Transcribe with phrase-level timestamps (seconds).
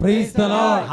[0.00, 0.84] Praise the Lord.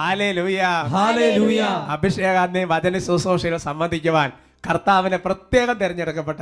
[1.96, 4.30] അഭിഷേകാന്തി വചന ശുശ്രൂഷയിൽ സംബന്ധിക്കുവാൻ
[4.68, 6.42] കർത്താവിനെ പ്രത്യേകം തിരഞ്ഞെടുക്കപ്പെട്ട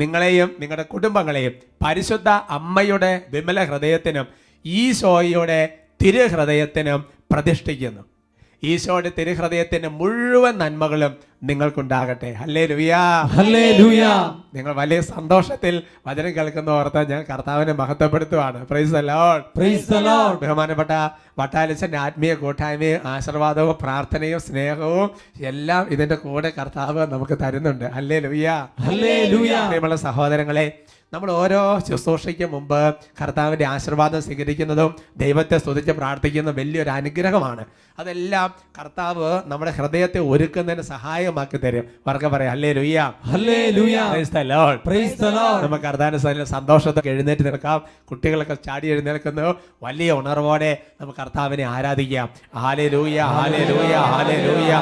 [0.00, 1.54] നിങ്ങളെയും നിങ്ങളുടെ കുടുംബങ്ങളെയും
[1.84, 4.26] പരിശുദ്ധ അമ്മയുടെ വിമല ഹൃദയത്തിനും
[4.64, 5.60] ഈശോയുടെ
[6.02, 7.00] തിരുഹൃദയത്തിനും
[7.32, 8.02] പ്രതിഷ്ഠിക്കുന്നു.
[8.62, 11.12] ഈശോയുടെ തിരുഹൃദയത്തിന് മുഴുവൻ നന്മകളും
[11.42, 13.00] നിങ്ങൾക്കുണ്ടാകട്ടെ ഹല്ലേ ലുയാ
[13.32, 14.12] Hallelujah.
[14.56, 15.74] നിങ്ങൾ വലിയ സന്തോഷത്തിൽ
[16.06, 19.42] വചനം കേൾക്കുന്ന ഓർത്ത് ഞാൻ കർത്താവിനെ മഹത്വപ്പെടുത്തുവാണ് പ്രൈസ് Lord.
[20.42, 20.92] ബഹുമാനപ്പെട്ട
[21.38, 25.08] വട്ടാലിച്ചന്റെ ആത്മീയ കൂട്ടായ്മയും ആശീർവാദവും പ്രാർത്ഥനയും സ്നേഹവും
[25.50, 29.62] എല്ലാം ഇതിന്റെ കൂടെ കർത്താവ് നമുക്ക് തരുന്നുണ്ട് ഹല്ലേ ലുയാ Hallelujah.
[29.66, 30.66] പ്രിയമുള്ള സഹോദരങ്ങളെ
[31.14, 37.64] നമ്മൾ ഓരോ ശുശ്രൂഷയ്ക്ക് മുമ്പ് കർത്താവിന്റെ ആശീർവാദം സ്വീകരിക്കുന്നതും ദൈവത്തെ സ്തുതിച്ച് പ്രാർത്ഥിക്കുന്നതും വലിയൊരു അനുഗ്രഹമാണ്.
[37.98, 41.84] അതെല്ലാം കർത്താവ് നമ്മുടെ ഹൃദയത്തെ ഒരുക്കുന്നതിന് സഹായമാക്കി തരും.
[42.08, 44.06] വർക്ക പറയാം അല്ലേ ലുയ്യ Hallelujah.
[44.14, 44.78] Praise the Lord.
[45.62, 47.82] നമുക്ക് കർത്താന സന്തോഷത്തൊക്കെ എഴുന്നേറ്റ് നിൽക്കാം.
[48.10, 49.54] കുട്ടികളൊക്കെ ചാടി എഴുന്നേൽക്കുന്നു.
[49.82, 52.30] വലിയ ഉണർവോടെ നമുക്ക് കർത്താവിനെ ആരാധിക്കാം.
[52.56, 54.72] ഹാലേ ലൂയ ഹാലേ ലൂയ ഹാലേ ലൂയ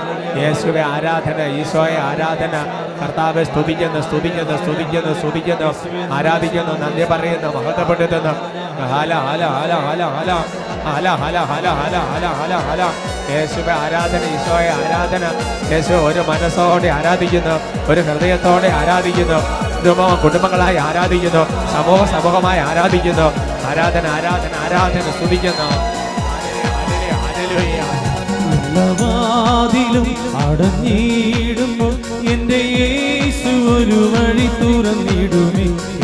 [0.43, 2.55] യേശുവെ ആരാധന ഈശോയെ ആരാധന.
[3.03, 5.71] കർത്താവെ സ്തുതിക്കുന്നു സ്തുതിക്കുന്നു സ്തുതിക്കുന്നു സ്തുതിക്കുന്നു.
[6.21, 6.73] ആരാധിക്കുന്നു?
[6.81, 7.49] നന്ദി പറയുന്നു.
[7.57, 8.33] മഹത്വപ്പെടുത്തുന്നു
[8.93, 10.33] ഹല ഹല ഹല ഹല ഹല.
[10.91, 12.83] ഹല ഹല ഹല ഹല ഹല ഹല ഹല.
[13.33, 15.25] യേശുവെ ആരാധന ഈശോയെ ആരാധന.
[15.73, 17.57] യേശു ഒരു മനസ്സോടെ ആരാധിക്കുന്നു.
[17.93, 19.39] ഒരു ഹൃദയത്തോടെ ആരാധിക്കുന്നു.
[19.79, 21.43] കുടുംബം കുടുംബങ്ങളായി ആരാധിക്കുന്നു.
[21.73, 23.27] സമൂഹ സമൂഹമായി ആരാധിക്കുന്നു.
[23.71, 25.69] ആരാധന ആരാധന ആരാധന സ്തുതിക്കുന്നു.
[29.01, 31.95] വാതിലും അടഞ്ഞിടുമ്പോൾ
[32.31, 36.00] എന്റെ യേശു ഒരു വഴി തുറന്നിടുമേ.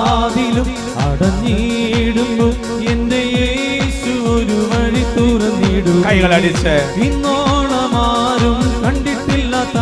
[0.00, 0.68] വാതിലും
[1.06, 2.48] അടഞ്ഞിടുന്നു.
[2.92, 6.74] എന്റെ യേശു ഒരു വഴി തുറന്നിടുമേ കൈകളടിച്ച്.
[7.06, 9.78] ഇന്നോണമാരും കണ്ടിട്ടില്ലാത്ത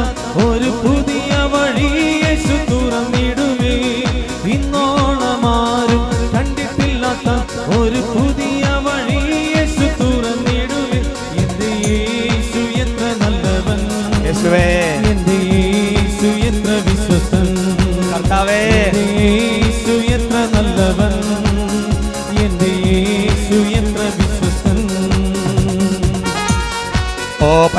[0.47, 1.89] ഒരു പുതിയ വഴി
[2.25, 3.75] യേശു തുറന്നിടുമേ
[4.55, 6.03] ഇന്നോണമാരും
[6.35, 7.29] കണ്ടിട്ടില്ലാത്ത
[7.79, 9.21] ഒരു പുതിയ വഴി
[9.57, 11.01] യേശു തുറന്നിടുമേ
[11.43, 13.81] എന്റെ യേശു എത്ര നല്ലവൻ.
[14.27, 14.67] യേശുവേ.
[15.13, 17.47] എന്റെ യേശു എത്ര വിശ്വസൻ
[18.13, 18.63] കർത്താവേ.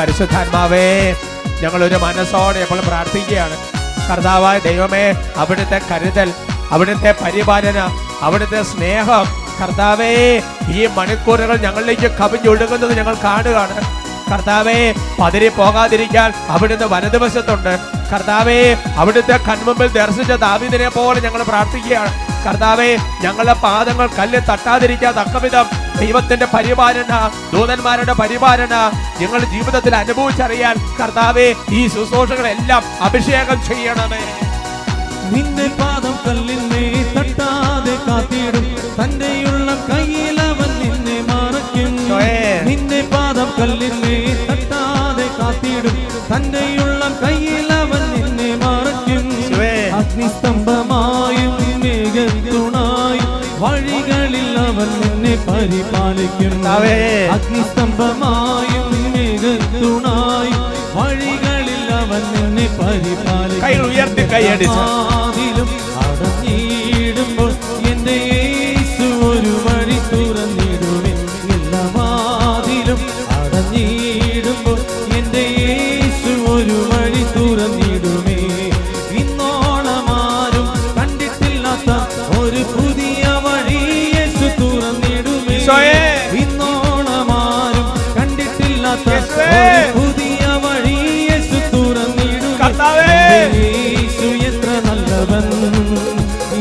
[0.00, 1.14] പരിശുദ്ധാത്മാവേ
[1.86, 3.56] ഒരു മനസ്സോടെ ഇപ്പോൾ പ്രാർത്ഥിക്കുകയാണ്.
[4.10, 5.02] കർത്താവായ ദൈവമേ
[5.36, 6.28] അവിടുത്തെ കരുതൽ
[6.74, 7.78] അവിടുത്തെ പരിപാലന
[8.22, 9.26] അവിടുത്തെ സ്നേഹം
[9.60, 10.12] കർത്താവേ
[10.74, 13.76] ഈ മണിക്കൂറുകൾ ഞങ്ങളിലേക്ക് കവിഞ്ഞൊഴുകുന്നത് ഞങ്ങൾ കാണുകയാണ്.
[14.30, 17.72] കർത്താവേ പതിരി പോകാതിരിക്കാൻ അവിടുന്ന് വലതുവശത്തുണ്ട്.
[18.12, 18.60] കർത്താവേ
[18.96, 22.29] അവിടുത്തെ കൺമുമ്പിൽ ദർശിച്ച ദാവിദിനെ പോലെ ഞങ്ങൾ പ്രാർത്ഥിക്കുകയാണ്.
[22.44, 22.90] കർത്താവേ
[23.22, 25.66] ഞങ്ങളുടെ പാദങ്ങൾ കല്ല് തട്ടാതിരിക്കാൻ തക്കവിധം
[25.98, 27.12] ദൈവത്തിന്റെ പരിപാലന
[27.52, 28.74] ദൂതന്മാരുടെ പരിപാലന
[29.20, 34.22] ഞങ്ങൾ ജീവിതത്തിൽ അനുഭവിച്ചറിയാൻ കർത്താവെ ഈ ശുശ്രൂഷകളെല്ലാം അഭിഷേകം ചെയ്യണമേ.
[35.32, 36.84] നിന്റെ പാദം കല്ലിനെ
[37.14, 38.49] തട്ടാതെ കാത്തിടും
[56.82, 56.98] കർത്താവേ.
[57.34, 60.62] അഗ്നിസ്തംഭമായും മേഘത്തുണായും
[60.96, 64.84] വഴികളിൽ അവൻ നിന്നെ പരിപാലിക്കും കൈ ഉയർത്തി കൈയടിച്ച്
[93.58, 95.46] യേശു എത്ര നല്ലവൻ?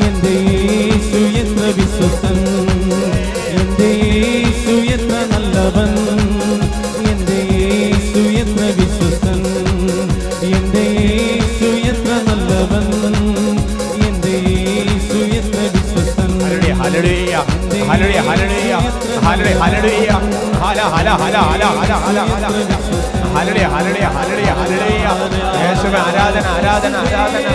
[0.07, 2.37] എന്റെ യേശു എത്ര വിശ്വസൻ
[3.59, 5.91] എന്റെ യേശു എത്ര നല്ലവൻ?
[7.11, 9.39] എന്റെ യേശു എത്ര വിശ്വസൻ
[10.51, 12.87] എന്റെ യേശു എത്ര നല്ലവൻ?
[14.07, 17.35] എന്റെ യേശു എത്ര വിശ്വസൻ hallelujah, hallelujah,
[17.89, 18.73] hallelujah,
[19.25, 20.11] hallelujah, hallelujah,
[20.63, 23.18] Hala, ഹല, ഹല, ഹല, ഹല, ഹല, Hala.
[23.37, 25.05] Hallelujah, hallelujah, hallelujah, hallelujah.
[25.65, 27.45] യേശുവേ ആരാധന ആരാധന ആരാധന.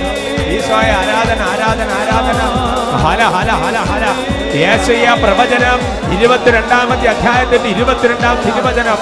[0.46, 2.40] ഈശോയെ ആരാധന ആരാധന ആരാധന.
[2.96, 4.04] ഹല ഹല ഹല ഹല.
[4.54, 6.04] യേശയ്യ പ്രവചനം.
[6.18, 8.98] ഇരുപത്തിരണ്ടാമത്തെ അധ്യായത്തിന്റെ ഇരുപത്തിരണ്ടാം തിരുവചനം.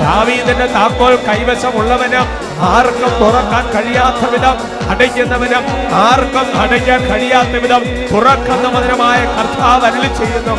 [0.00, 2.26] ദാവീദിന്റെ താക്കോൽ കൈവശമുള്ളവനും
[2.60, 4.56] ആർക്കും തുറക്കാൻ കഴിയാത്ത വിധം
[4.90, 10.56] അടയ്ക്കുന്നവനും ആർക്കും അടയ്ക്കാൻ കഴിയാത്ത വിധം തുറക്കുന്ന മധുരമായ കർത്താവ് അരുളി ചെയ്യുന്നു.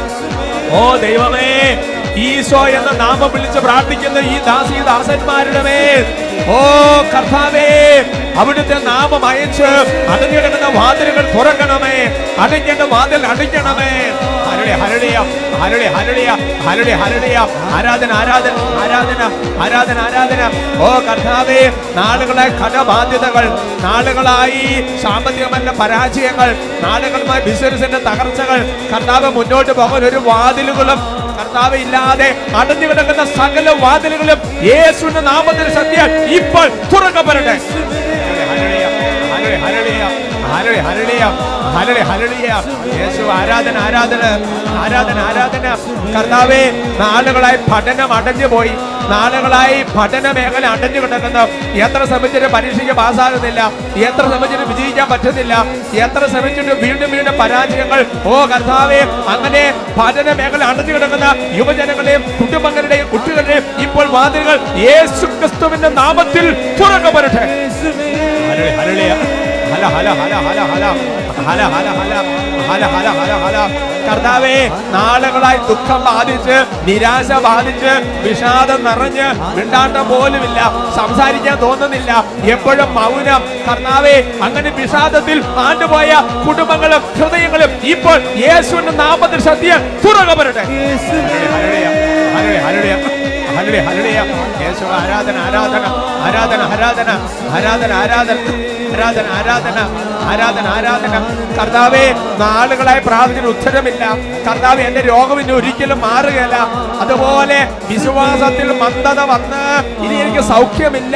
[0.71, 1.83] ഓ ദൈവമേ
[2.25, 6.05] ഈശോ എന്ന നാമം വിളിച്ച് പ്രാർത്ഥിക്കുന്ന ഈ ദാസി ദാസന്മാരുടെ മേൽ.
[6.55, 6.59] ഓ
[7.13, 7.67] കർത്താവേ
[8.41, 9.69] അവിടുത്തെ നാമം അയച്ച്
[10.13, 11.97] അടഞ്ഞിടക്കുന്ന വാതിലുകൾ തുറക്കണമേ.
[12.43, 13.21] അടയ്ക്കേണ്ട വാതിൽ
[16.65, 17.37] ഹരളിയ
[17.77, 18.53] ആരാധന ആരാധന
[18.83, 19.21] ആരാധന
[19.63, 20.41] ആരാധന ആരാധന.
[20.85, 21.61] ഓ കർത്താവേ
[21.97, 23.45] നാളുകളായി കടബാധ്യതകൾ
[23.85, 24.63] നാളുകളായി
[25.03, 26.49] സാമ്പത്തികമല്ല പരാജയങ്ങൾ
[26.85, 28.59] നാളുകളുമായി ബിസിനസിന്റെ തകർച്ചകൾ.
[28.93, 30.99] കർത്താവ് മുന്നോട്ട് പോകാൻ ഒരു വാതിലുകളും
[31.38, 32.30] കർത്താവ് ഇല്ലാതെ
[32.60, 34.39] അടഞ്ഞു കിടക്കുന്ന സകല വാതിലുകളും
[34.69, 36.00] യേശുവിന്റെ നാമത്തിൽ സത്യ
[36.39, 37.56] ഇപ്പോൾ തുറക്കപ്പെടട്ടെ.
[41.75, 42.49] ഹരളി ഹലളിയ
[42.99, 44.23] യേശു ആരാധന ആരാധന
[44.83, 45.65] ആരാധന ആരാധന.
[46.15, 46.61] കർത്താവേ
[47.01, 48.73] നാളുകളായി പഠനം അടഞ്ഞു പോയി.
[49.11, 51.43] നാളുകളായി പഠന മേഖല അടഞ്ഞു കിടക്കുന്നു.
[51.85, 53.61] എത്ര ശ്രമിച്ചിട്ട് പരീക്ഷയ്ക്ക് പാസ്സാകുന്നില്ല?
[54.07, 55.53] എത്ര ശ്രമിച്ചിട്ട് വിജയിക്കാൻ പറ്റുന്നില്ല?
[56.05, 58.01] എത്ര ശ്രമിച്ചിട്ട് വീണ്ടും വീണ്ടും പരാജയങ്ങൾ?
[58.31, 59.01] ഓ കർത്താവേ
[59.35, 59.63] അങ്ങനെ
[59.99, 61.27] പഠന മേഖല അടഞ്ഞു കിടക്കുന്ന
[61.59, 66.47] യുവജനങ്ങളുടെയും കുടുംബങ്ങളുടെയും കുട്ടികളുടെയും ഇപ്പോൾ വാതിലുകൾ യേശു ക്രിസ്തുവിന്റെ നാമത്തിൽ
[66.81, 67.45] തുറക്കപ്പെടട്ടെ.
[69.71, 70.85] ഹല ഹല ഹല ഹല ഹല.
[71.47, 72.13] ഹല ഹല ഹല
[72.69, 73.57] ഹല ഹല ഹല ഹല
[74.07, 74.55] കർത്താവേ
[74.94, 76.57] നാളുകളായി ദുഃഖം ബാധിച്ച്
[76.88, 77.91] നിരാശ ബാധിച്ച്
[78.25, 79.27] വിഷാദം നിറഞ്ഞ്
[79.57, 80.59] മിണ്ടാട്ടം പോലുമില്ല.
[80.97, 82.11] സംസാരിക്കാൻ തോന്നുന്നില്ല.
[82.53, 83.41] എപ്പോഴും മൗനം.
[83.67, 84.15] കർത്താവേ
[84.45, 86.11] അങ്ങനെ വിഷാദത്തിൽ ആണ്ടുപോയ
[86.47, 89.81] കുടുംബങ്ങളും ഹൃദയങ്ങളും ഇപ്പോൾ യേശുവിന്റെ നാമത്തിൽ സത്യം
[94.61, 95.85] യേശു ആരാധന ആരാധന
[96.25, 97.09] ആരാധന ആരാധന
[97.55, 98.38] ആരാധന ആരാധന.
[98.88, 99.78] ആരാധന ആരാധന
[100.31, 101.13] ആരാധന ആരാധന.
[101.60, 102.06] കർത്താവെ
[102.42, 104.04] നാളുകളായി പ്രാർത്ഥന ഉത്തരമില്ല.
[104.48, 106.57] കർത്താവ് എന്റെ രോഗം ഇനി ഒരിക്കലും മാറുകയല്ല.
[107.04, 107.60] അതുപോലെ
[107.92, 109.63] വിശ്വാസത്തിൽ മന്ദത വന്ന്
[110.06, 111.16] ഇനി എനിക്ക് സൗഖ്യമില്ല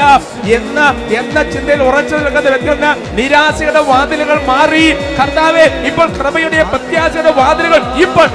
[0.57, 0.87] എന്ന്
[1.21, 4.85] എന്ന ചിന്തയിൽ ഉറച്ചു നിൽക്കുന്ന വ്യക്തികളുടെ നിരാശയുടെ വാതിലുകൾ മാറി.
[5.19, 8.27] കർത്താവെ ഇപ്പോൾ കൃപയുടെ പ്രത്യാശയുടെ വാതിലുകൾ ഇപ്പോൾ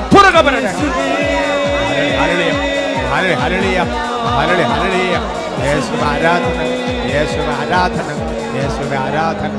[5.65, 6.59] യേശുവ ആരാധന
[7.61, 8.09] ആരാധന.
[8.56, 9.53] യേശുവ ആരാധന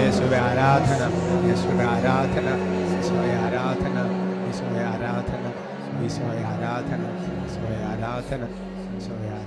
[0.00, 1.02] യേശുവ ആരാധന
[1.48, 2.48] യേശുവ ആരാധന
[2.90, 3.96] യേശുവ ആരാധന
[4.46, 5.44] യേശുവ ആരാധന
[6.02, 7.02] യേശുവ ആരാധന
[7.34, 8.42] യേശുവ ആരാധന
[8.94, 9.37] യേശുവ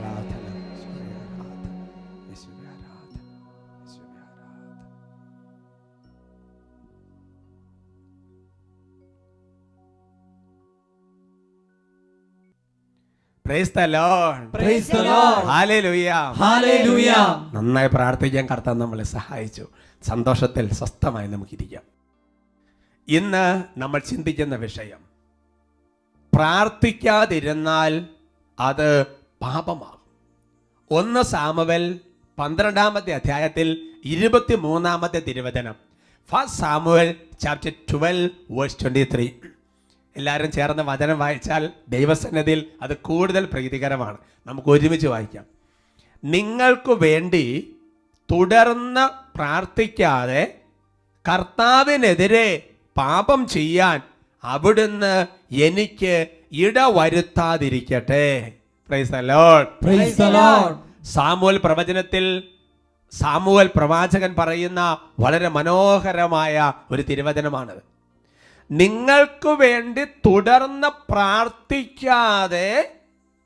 [17.54, 19.68] നന്നായി പ്രാർത്ഥിക്കാൻ കർത്താൻ നമ്മളെ സഹായിച്ചു.
[20.04, 21.84] സന്തോഷത്തിൽ സ്വസ്ഥമായി നമുക്കിരിക്കാം.
[23.08, 24.98] ഇന്ന് നമ്മൾ ചിന്തിക്കുന്ന വിഷയം
[26.36, 28.06] പ്രാർത്ഥിക്കാതിരുന്നാൽ
[28.60, 29.06] അത്
[29.42, 30.02] പാപമാകും.
[30.92, 32.00] ഒന്ന് സാമുവൽ
[32.40, 35.76] പന്ത്രണ്ടാമത്തെ അധ്യായത്തിൽ ഇരുപത്തി മൂന്നാമത്തെ തിരുവചനം.
[36.30, 39.30] First Samuel chapter twelve verse twenty three
[40.16, 44.18] എല്ലാവരും ചേർന്ന് വചനം വായിച്ചാൽ ദൈവസന്നതിയിൽ അത് കൂടുതൽ പ്രീതികരമാണ്.
[44.48, 45.46] നമുക്ക് ഒരുമിച്ച് വായിക്കാം.
[46.24, 47.76] നിങ്ങൾക്ക് വേണ്ടി
[48.32, 50.56] തുടർന്ന് പ്രാർത്ഥിക്കാതെ
[51.30, 54.02] കർത്താവിനെതിരെ പാപം ചെയ്യാൻ
[54.44, 58.54] അവിടുന്ന് എനിക്ക് ഇടവരുത്താതിരിക്കട്ടെ.
[61.04, 62.44] സാമുവൽ പ്രവചനത്തിൽ
[63.12, 67.82] സാമുവൽ പ്രവാചകൻ പറയുന്ന വളരെ മനോഹരമായ ഒരു തിരുവചനമാണത്.
[68.72, 72.92] നിങ്ങൾക്ക് വേണ്ടി തുടർന്ന് പ്രാർത്ഥിക്കാതെ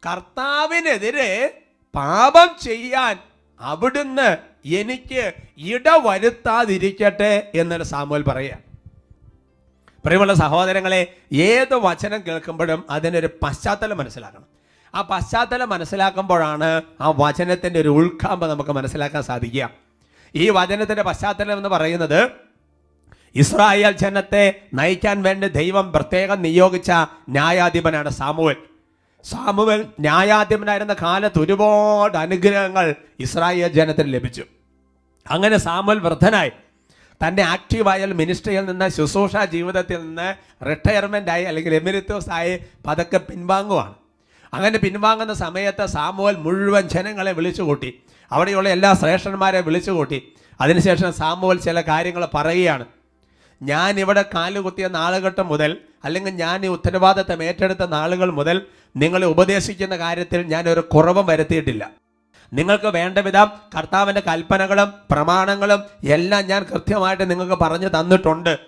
[0.10, 1.62] കർത്താവിനെതിരെ
[1.96, 3.20] പാപം ചെയ്യാൻ
[3.60, 8.58] അവിടുന്ന് എനിക്ക് ഇടവരുത്താതിരിക്കട്ടെ എന്നൊരു സാമുവൽ പറയുക.
[10.05, 14.46] പ്രിയമുള്ള സഹോദരങ്ങളെ ഏത് വചനം കേൾക്കുമ്പോഴും അതിനൊരു പശ്ചാത്തലം മനസ്സിലാക്കണം.
[14.96, 19.70] ആ പശ്ചാത്തലം മനസ്സിലാക്കുമ്പോഴാണ് ആ വചനത്തിന്റെ ഒരു ഉൾക്കാമ്പ് നമുക്ക് മനസ്സിലാക്കാൻ സാധിക്കുക.
[20.36, 22.45] ഈ വചനത്തിന്റെ പശ്ചാത്തലം എന്ന് പറയുന്നത്
[23.36, 26.92] ഇസ്രായേൽ ജനത്തെ നയിക്കാൻ വേണ്ടി ദൈവം പ്രത്യേകം നിയോഗിച്ച
[27.30, 28.56] ന്യായാധിപനാണ് സാമുവൽ.
[29.24, 34.44] സാമുവൽ ന്യായാധിപനായിരുന്ന കാലത്ത് ഒരുപാട് അനുഗ്രഹങ്ങൾ ഇസ്രായേൽ ജനത്തിന് ലഭിച്ചു.
[35.30, 36.51] അങ്ങനെ സാമുവൽ വൃദ്ധനായി.
[37.27, 43.94] തന്റെ ആക്റ്റീവായ മിനിസ്ട്രിയിൽ നിന്ന് ശുശ്രൂഷ ജീവിതത്തിൽ നിന്ന് റിട്ടയർമെന്റ് ആയി അല്ലെങ്കിൽ എമിരിത്തോസ് ആയി പതൊക്കെ പിൻവാങ്ങുവാണ്.
[44.54, 48.00] അങ്ങനെ പിൻവാങ്ങുന്ന സമയത്ത് സാമുവൽ മുഴുവൻ ജനങ്ങളെ വിളിച്ചു കൂട്ടി
[48.32, 50.24] അവിടെയുള്ള എല്ലാ ശ്രേഷ്ഠന്മാരെ വിളിച്ചു കൂട്ടി
[50.62, 52.86] അതിനുശേഷം സാമുവൽ ചില കാര്യങ്ങൾ പറയുകയാണ്.
[53.62, 58.62] ഞാൻ ഇവിടെ കാലുകുത്തിയ നാളുകെട്ടം മുതൽ അല്ലെങ്കിൽ ഞാൻ ഈ ഉത്തരവാദിത്തം ഏറ്റെടുത്ത നാളുകൾ മുതൽ
[58.95, 61.91] നിങ്ങളെ ഉപദേശിക്കുന്ന കാര്യത്തിൽ ഞാൻ ഒരു കുറവും വരുത്തിയിട്ടില്ല.
[62.53, 68.59] നിങ്ങൾക്ക് വേണ്ട വിധം കർത്താവിന്റെ കൽപ്പനകളും പ്രമാണങ്ങളും എല്ലാം ഞാൻ കൃത്യമായിട്ട് നിങ്ങൾക്ക് പറഞ്ഞു തന്നിട്ടുണ്ട്.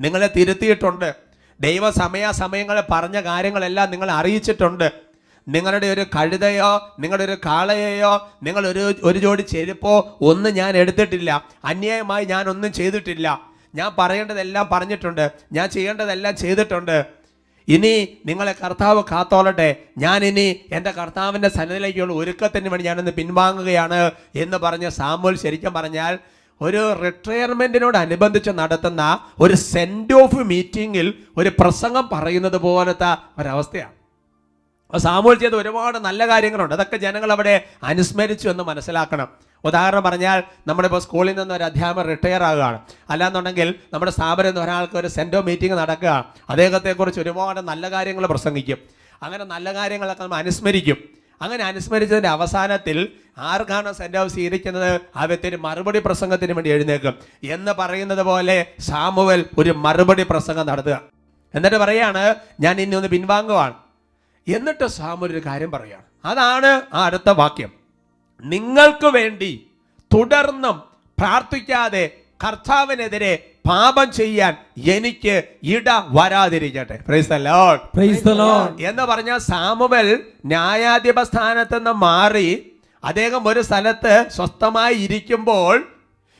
[0.00, 1.14] നിങ്ങളെ തിരുത്തിയിട്ടുണ്ട്.
[1.60, 4.92] ദൈവ സമയാസമയങ്ങളിൽ പറഞ്ഞ കാര്യങ്ങളെല്ലാം നിങ്ങൾ അറിയിച്ചിട്ടുണ്ട്.
[5.48, 11.44] നിങ്ങളുടെ ഒരു കഴുതയോ നിങ്ങളുടെ ഒരു കാളയെയോ നിങ്ങളൊരു ഒരു ജോഡി ചെരുപ്പോ ഒന്നും ഞാൻ എടുത്തിട്ടില്ല.
[11.64, 13.55] അന്യായമായി ഞാനൊന്നും ചെയ്തിട്ടില്ല.
[13.74, 15.32] ഞാൻ പറയേണ്ടതെല്ലാം പറഞ്ഞിട്ടുണ്ട്.
[15.52, 17.06] ഞാൻ ചെയ്യേണ്ടതെല്ലാം ചെയ്തിട്ടുണ്ട്.
[17.68, 19.76] ഇനി നിങ്ങളെ കർത്താവ് കാത്തോളട്ടെ.
[19.98, 26.18] ഞാൻ ഇനി എന്റെ കർത്താവിന്റെ സന്നദ്ധയിലേക്കുള്ള ഒരുക്കത്തിന് വേണ്ടി ഞാനൊന്ന് പിൻവാങ്ങുകയാണ് എന്ന് പറഞ്ഞ സാമൂൽ ശരിക്കും പറഞ്ഞാൽ
[26.60, 33.92] ഒരു റിട്ടയർമെന്റിനോട് അനുബന്ധിച്ച് നടത്തുന്ന ഒരു സെൻഡ് ഓഫ് മീറ്റിങ്ങിൽ ഒരു പ്രസംഗം പറയുന്നത് പോലത്തെ ഒരവസ്ഥയാണ്.
[34.98, 36.74] സാമൂഹ്യ ചെയ്ത ഒരുപാട് നല്ല കാര്യങ്ങളുണ്ട്.
[36.74, 39.45] അതൊക്കെ ജനങ്ങൾ അവിടെ അനുസ്മരിച്ചു എന്ന് മനസ്സിലാക്കണം.
[39.66, 42.78] ഉദാഹരണം പറഞ്ഞാൽ നമ്മളിപ്പോൾ സ്കൂളിൽ നിന്ന് ഒരു അധ്യാപകൻ റിട്ടയർ ആകുകയാണ്
[43.10, 48.78] അല്ലാന്നുണ്ടെങ്കിൽ നമ്മുടെ സ്ഥാപനം എന്ന് ഒരാൾക്ക് ഒരു സെന്റോ മീറ്റിംഗ് നടക്കുക അദ്ദേഹത്തെക്കുറിച്ച് ഒരുപാട് നല്ല കാര്യങ്ങൾ പ്രസംഗിക്കും.
[49.22, 50.96] അങ്ങനെ നല്ല കാര്യങ്ങളൊക്കെ നമ്മൾ അനുസ്മരിക്കും.
[51.42, 53.08] അങ്ങനെ അനുസ്മരിച്ചതിന്റെ അവസാനത്തിൽ
[53.38, 55.00] ആർക്കാണ് സെന്റ് ഓഫ് സ്വീകരിക്കുന്നത്?
[55.16, 61.00] ആ വ്യക്തി മറുപടി പ്രസംഗത്തിന് വേണ്ടി എഴുന്നേക്കും എന്ന് പറയുന്നത് പോലെ സാമുവൽ ഒരു മറുപടി പ്രസംഗം നടത്തുക.
[61.54, 63.74] എന്നിട്ട് പറയാണ് ഞാൻ ഇനി ഒന്ന് പിൻവാങ്ങുവാണ്.
[64.48, 66.02] എന്നിട്ട് സാമുവൽ ഒരു കാര്യം പറയുകയാണ്.
[66.24, 67.85] അതാണ് ആ അടുത്ത വാക്യം.
[68.44, 69.52] നിങ്ങൾക്ക് വേണ്ടി
[70.14, 70.76] തുടർന്നും
[71.18, 72.04] പ്രാർത്ഥിക്കാതെ
[72.44, 73.34] കർത്താവിനെതിരെ
[73.68, 74.54] പാപം ചെയ്യാൻ
[74.86, 76.96] എനിക്ക് ഇട വരാതിരിക്കട്ടെ.
[78.80, 80.08] എന്ന് പറഞ്ഞ സാമുവൽ
[80.46, 82.48] ന്യായാധിപ സ്ഥാനത്ത് നിന്ന് മാറി
[83.04, 85.74] അദ്ദേഹം ഒരു സ്ഥലത്ത് സ്വസ്ഥമായി ഇരിക്കുമ്പോൾ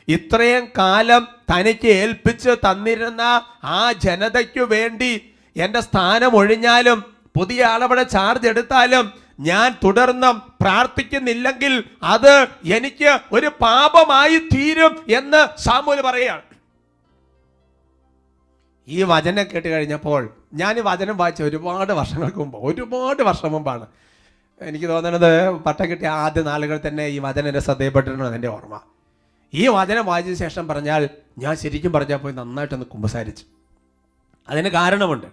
[0.07, 3.21] ഇത്രയും കാലം തനിക്ക് ഏൽപ്പിച്ച് തന്നിരുന്ന
[3.63, 5.11] ആ ജനതയ്ക്കു വേണ്ടി
[5.55, 6.99] എന്റെ സ്ഥാനം ഒഴിഞ്ഞാലും
[7.35, 9.05] പുതിയ ആളവിടെ ചാർജ് എടുത്താലും
[9.39, 16.41] ഞാൻ തുടർന്ന് പ്രാർത്ഥിക്കുന്നില്ലെങ്കിൽ അത് എനിക്ക് ഒരു പാപമായി തീരും എന്ന് സാമൂൽ പറയുകയാണ്.
[18.87, 23.87] ഈ വചനം കേട്ട് കഴിഞ്ഞപ്പോൾ ഞാൻ ഈ വചനം വായിച്ച ഒരുപാട് വർഷങ്ങൾക്ക് മുമ്പ് ഒരുപാട് വർഷം മുമ്പാണ്.
[24.61, 28.79] എനിക്ക് തോന്നുന്നത് പട്ടം കിട്ടിയ ആദ്യ നാളുകൾ തന്നെ ഈ വചനം എന്റെ ശ്രദ്ധയപ്പെട്ടിട്ടുണ്ടെന്ന് എന്റെ ഓർമ്മ.
[29.53, 33.43] ഈ വചനം വായിച്ച ശേഷം പറഞ്ഞാൽ ഞാൻ ശരിക്കും പറഞ്ഞാൽ പോയി നന്നായിട്ടൊന്ന് കുമ്പസാരിച്ചു.
[34.49, 35.27] അതിന് കാരണമുണ്ട്.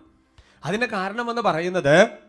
[0.65, 2.24] അതിന് കാരണമെന്ന് പറയുന്നത്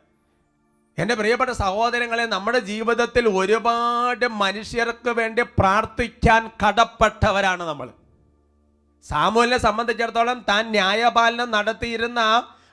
[0.98, 7.90] എന്റെ പ്രിയപ്പെട്ട സഹോദരങ്ങളെ നമ്മുടെ ജീവിതത്തിൽ ഒരുപാട് മനുഷ്യർക്ക് വേണ്ടി പ്രാർത്ഥിക്കാൻ കടപ്പെട്ടവരാണ് നമ്മൾ.
[9.04, 12.20] സാമൂലിനെ സംബന്ധിച്ചിടത്തോളം താൻ ന്യായപാലനം നടത്തിയിരുന്ന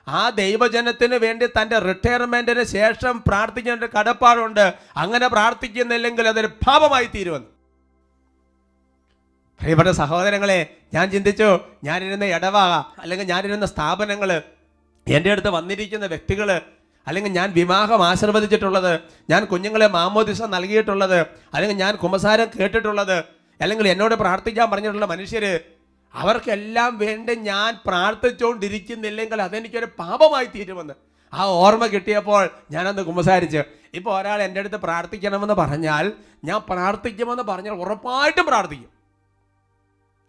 [0.07, 4.73] ആ ദൈവജനത്തിന് വേണ്ടി തന്റെ റിട്ടയർമെന്റിന് ശേഷം പ്രാർത്ഥിക്കേണ്ട കടപ്പാടുണ്ട്.
[4.97, 7.49] അങ്ങനെ പ്രാർത്ഥിക്കുന്നില്ലെങ്കിൽ അതൊരു പാപമായി തീരുമെന്ന്.
[9.59, 10.59] പ്രിയപ്പെട്ട സഹോദരങ്ങളെ
[10.93, 14.41] ഞാൻ ചിന്തിച്ചു ഞാനിരുന്ന ഇടവക അല്ലെങ്കിൽ ഞാനിരുന്ന സ്ഥാപനങ്ങൾ
[15.07, 16.61] എന്റെ അടുത്ത് വന്നിരിക്കുന്ന വ്യക്തികൾ
[17.07, 18.93] അല്ലെങ്കിൽ ഞാൻ വിവാഹം ആശീർവദിച്ചിട്ടുള്ളത്
[19.31, 21.19] ഞാൻ കുഞ്ഞുങ്ങളെ മാമോദിസ നൽകിയിട്ടുള്ളത്
[21.55, 23.17] അല്ലെങ്കിൽ ഞാൻ കുമ്പസാരം കേട്ടിട്ടുള്ളത്
[23.59, 25.45] അല്ലെങ്കിൽ എന്നോട് പ്രാർത്ഥിക്കാൻ പറഞ്ഞിട്ടുള്ള മനുഷ്യർ
[26.13, 30.95] അവർക്കെല്ലാം വേണ്ടി ഞാൻ പ്രാർത്ഥിച്ചുകൊണ്ടിരിക്കുന്നില്ലെങ്കിൽ അതെനിക്കൊരു പാപമായി തീരുമെന്ന്.
[31.33, 33.61] ആ ഓർമ്മ കിട്ടിയപ്പോൾ ഞാനന്ന് കുമ്പസാരിച്ച്
[33.99, 36.05] ഇപ്പോൾ ഒരാൾ എന്റെ അടുത്ത് പ്രാർത്ഥിക്കണമെന്ന് പറഞ്ഞാൽ
[36.49, 38.89] ഞാൻ പ്രാർത്ഥിക്കുമെന്ന് പറഞ്ഞാൽ ഉറപ്പായിട്ടും പ്രാർത്ഥിക്കും.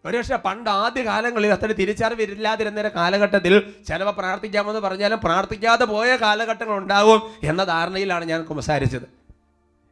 [0.07, 7.65] ഒരുപക്ഷെ പണ്ട് ആദ്യ കാലങ്ങളിൽ അത്ര തിരിച്ചറിവില്ലാതിരുന്ന കാലഘട്ടത്തിൽ ചിലപ്പോൾ പ്രാർത്ഥിക്കാമെന്ന് പറഞ്ഞാലും പ്രാർത്ഥിക്കാതെ പോയ കാലഘട്ടങ്ങൾ ഉണ്ടാകും എന്ന
[7.65, 9.25] ധാരണയിലാണ് ഞാൻ സംസാരിച്ചത്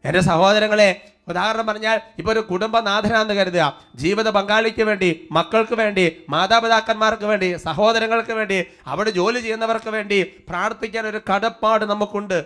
[0.04, 3.78] എന്റെ സഹോദരങ്ങളെ ഉദാഹരണം പറഞ്ഞാൽ ഇപ്പോൾ ഒരു കുടുംബനാഥനാന്ന് കരുതുക.
[3.95, 11.21] ജീവിത പങ്കാളിക്ക് വേണ്ടി മക്കൾക്ക് വേണ്ടി മാതാപിതാക്കന്മാർക്ക് വേണ്ടി സഹോദരങ്ങൾക്ക് വേണ്ടി അവിടെ ജോലി ചെയ്യുന്നവർക്ക് വേണ്ടി പ്രാർത്ഥിക്കാൻ ഒരു
[11.35, 12.45] കടപ്പാട് നമുക്കുണ്ട്.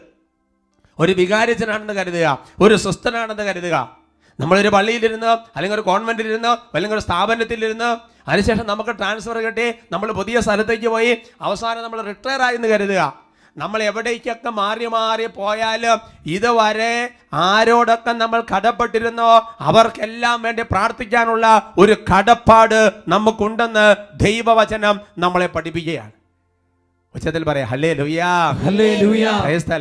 [0.99, 2.39] ഒരു വികാരിച്ചനാണെന്ന് കരുതുക.
[2.61, 4.06] ഒരു സുസ്ഥനാണെന്ന് കരുതുക.
[4.41, 7.91] നമ്മളൊരു പള്ളിയിലിരുന്ന് അല്ലെങ്കിൽ ഒരു കോൺവെന്റിലിരുന്ന് അല്ലെങ്കിൽ ഒരു സ്ഥാപനത്തിലിരുന്ന്
[8.29, 13.03] അതിനുശേഷം നമുക്ക് ട്രാൻസ്ഫർ കിട്ടി നമ്മൾ പുതിയ സ്ഥലത്തേക്ക് പോയി അവസാനം നമ്മൾ റിട്ടയർ ആയി എന്ന് കരുതുക.
[13.57, 21.47] നമ്മൾ എവിടേക്കൊക്കെ മാറി മാറി പോയാലും ഇതുവരെ ആരോടൊക്കെ നമ്മൾ കടപ്പെട്ടിരുന്നോ അവർക്കെല്ലാം വേണ്ടി പ്രാർത്ഥിക്കാനുള്ള
[21.79, 23.87] ഒരു കടപ്പാട് നമുക്കുണ്ടെന്ന്
[24.25, 26.16] ദൈവവചനം നമ്മളെ പഠിപ്പിക്കുകയാണ്.
[27.17, 27.69] ഉച്ചത്തിൽ പറയാം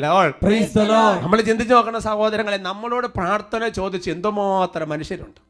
[0.06, 0.32] Lord.
[0.46, 1.18] Praise the Lord.
[1.24, 5.42] നമ്മൾ ചിന്തിച്ചു നോക്കുന്ന സഹോദരങ്ങളെ നമ്മളോട് പ്രാർത്ഥന ചോദിച്ച് എന്തുമാത്രം മനുഷ്യരുണ്ട്?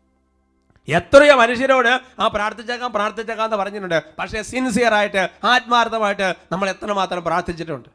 [0.87, 1.91] എത്രയോ മനുഷ്യരോട്
[2.23, 3.99] ആ പ്രാർത്ഥിച്ചേക്കാം പ്രാർത്ഥിച്ചേക്കാം എന്ന് പറഞ്ഞിട്ടുണ്ട്.
[4.19, 5.23] പക്ഷേ സിൻസിയർ ആയിട്ട്
[5.53, 7.89] ആത്മാർത്ഥമായിട്ട് നമ്മൾ എത്രമാത്രം പ്രാർത്ഥിച്ചിട്ടുണ്ട്?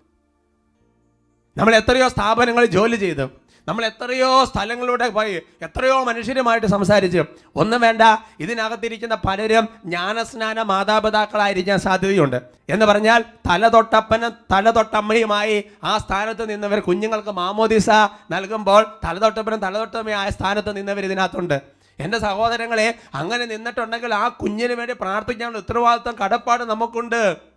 [1.58, 3.26] നമ്മൾ എത്രയോ സ്ഥാപനങ്ങളിൽ ജോലി ചെയ്തു.
[3.70, 7.24] നമ്മൾ എത്രയോ സ്ഥലങ്ങളിലൂടെ പോയി എത്രയോ മനുഷ്യരുമായിട്ട് സംസാരിച്ചു.
[7.56, 8.02] ഒന്നും വേണ്ട
[8.40, 12.38] ഇതിനകത്തിരിക്കുന്ന പലരും ജ്ഞാനസ്നാന മാതാപിതാക്കളായിരിക്കാൻ സാധ്യതയുണ്ട്.
[12.68, 17.90] എന്ന് പറഞ്ഞാൽ തല തൊട്ടപ്പനും തല തലതൊട്ടമ്മയുമായി ആ സ്ഥാനത്ത് നിന്നവർ കുഞ്ഞുങ്ങൾക്ക് മാമോദിസ
[18.30, 21.56] നൽകുമ്പോൾ തല തൊട്ടപ്പനും തല തലതൊട്ടപ്പനും ആ സ്ഥാനത്ത് നിന്നവർ ഇതിനകത്തുണ്ട്.
[22.00, 27.49] എന്റെ സഹോദരങ്ങളെ അങ്ങനെ നിന്നിട്ടുണ്ടെങ്കിൽ ആ കുഞ്ഞിന് വേണ്ടി പ്രാർത്ഥിക്കാനുള്ള ഉത്തരവാദിത്വം കടപ്പാട് നമുക്കുണ്ട്.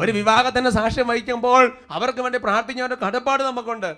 [0.00, 3.96] ഒരു വിവാഹത്തിന് സാക്ഷ്യം വഹിക്കുമ്പോൾ അവർക്ക് വേണ്ടി പ്രാർത്ഥിക്കാൻ ഒരു കടപ്പാട് നമുക്കുണ്ട്.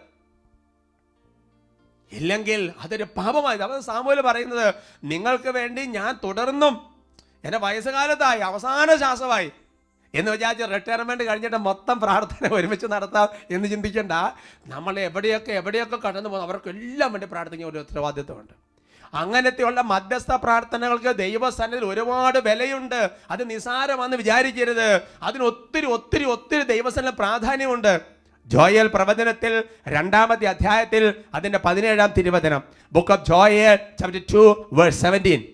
[2.13, 6.75] ഇല്ലെങ്കിൽ അതൊരു പാപമായി അവർ സാമൂൽ പറയുന്നത് നിങ്ങൾക്ക് വേണ്ടി ഞാൻ തുടർന്നും
[7.45, 9.51] എന്റെ വയസ്സുകാലത്തായി അവസാന ശ്വാസമായി
[10.15, 14.13] എന്ന് വിചാരിച്ച് റിട്ടയർമെന്റ് കഴിഞ്ഞിട്ട് മൊത്തം പ്രാർത്ഥന ഒരുമിച്ച് നടത്താം എന്ന് ചിന്തിക്കേണ്ട.
[14.67, 18.55] നമ്മൾ എവിടെയൊക്കെ എവിടെയൊക്കെ കടന്നു പോകുന്നു അവർക്കെല്ലാം വേണ്ടി പ്രാർത്ഥിക്കാൻ ഒരു ഉത്തരവാദിത്വമുണ്ട്.
[19.15, 23.11] അങ്ങനത്തെയുള്ള മധ്യസ്ഥ പ്രാർത്ഥനകൾക്ക് ദൈവസന്നിധിയിൽ ഒരുപാട് വിലയുണ്ട്.
[23.31, 25.01] അത് നിസാരമാണെന്ന് വിചാരിക്കരുത്.
[25.23, 28.01] അതിന് ഒത്തിരി ഒത്തിരി ഒത്തിരി ദൈവസന്നിധി പ്രാധാന്യമുണ്ട്.
[28.47, 32.63] ജോയൽ പ്രവചനത്തിൽ രണ്ടാമത്തെ അധ്യായത്തിൽ അതിന്റെ പതിനേഴാം തിരുവചനം.
[32.93, 35.45] Book of Joel chapter two verse seventeen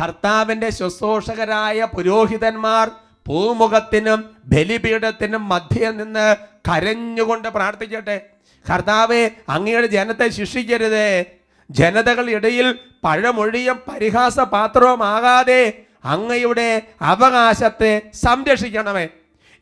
[0.00, 2.90] കർത്താവിന്റെ ശുശ്രൂഷകരായ പുരോഹിതന്മാർ
[3.26, 6.36] പൂമുഖത്തിനും ബലിപീഠത്തിനും മധ്യേ നിന്ന്
[6.68, 8.26] കരഞ്ഞുകൊണ്ട് പ്രാർത്ഥിക്കട്ടെ.
[8.72, 11.37] കർത്താവെ അങ്ങയുടെ ജനത്തെ ശിക്ഷിക്കരുതേ.
[11.70, 12.66] ജനതകളുടെ ഇടയിൽ
[13.04, 19.08] പഴമൊഴിയും പരിഹാസ പാത്രവുമാകാതെ അങ്ങയുടെ അവകാശത്തെ സംരക്ഷിക്കണമേ.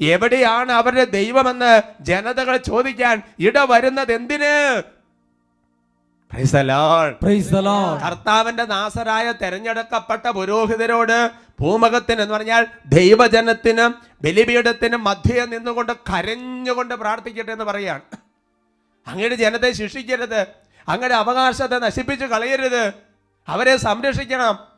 [0.01, 4.83] എവിടെയാണ് അവരുടെ ദൈവമെന്ന് ജനതകൾ ചോദിക്കാൻ ഇടവരുന്നത് എന്തിന്.
[8.03, 18.03] കർത്താവിന്റെ നാസരായ തെരഞ്ഞെടുക്കപ്പെട്ട പുരോഹിതരോട് ഭൂമകത്തിന് എന്ന് പറഞ്ഞാൽ ദൈവജനത്തിനും ബലിപീഠത്തിനും മധ്യേ നിന്നുകൊണ്ട് കരഞ്ഞുകൊണ്ട് പ്രാർത്ഥിക്കട്ടെ എന്ന് പറയാണ്
[19.07, 20.41] അങ്ങയുടെ ജനത്തെ ശിക്ഷിക്കരുത്.
[20.89, 22.93] അങ്ങയുടെ അവകാശത്തെ നശിപ്പിച്ച് കളയരുത്.
[23.49, 24.77] അവരെ സംരക്ഷിക്കണം.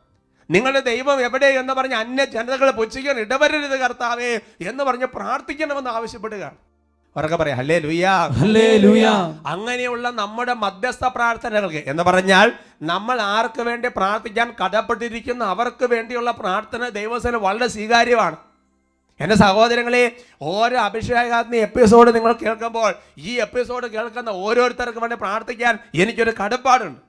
[0.51, 6.57] നിങ്ങളുടെ ദൈവം എവിടെ എന്ന് പറഞ്ഞ് അന്യ ജനതകളെ പുച്ഛിക്കാൻ ഇടവരരുത് കർത്താവേ എന്ന് പറഞ്ഞ് പ്രാർത്ഥിക്കണമെന്ന് ആവശ്യപ്പെടുകയാണ്
[7.15, 8.29] ഉറക്കെ പറയാം ഹല്ലേ ലുയ്യാ
[8.81, 9.13] ലുയാ
[9.45, 17.35] അങ്ങനെയുള്ള നമ്മുടെ മധ്യസ്ഥ പ്രാർത്ഥനകൾക്ക് എന്ന് പറഞ്ഞാൽ നമ്മൾ ആർക്ക് വേണ്ടി പ്രാർത്ഥിക്കാൻ കടപ്പെട്ടിരിക്കുന്ന അവർക്ക് വേണ്ടിയുള്ള പ്രാർത്ഥന ദൈവസേന
[17.35, 18.37] വളരെ സ്വീകാര്യമാണ്.
[19.19, 20.11] എന്റെ സഹോദരങ്ങളെ
[20.41, 26.99] ഓരോ അഭിഷേകാത്മി എപ്പിസോഡ് നിങ്ങൾ കേൾക്കുമ്പോൾ ഈ എപ്പിസോഡ് കേൾക്കുന്ന ഓരോരുത്തർക്കും വേണ്ടി പ്രാർത്ഥിക്കാൻ എനിക്കൊരു കടപ്പാടുണ്ട്.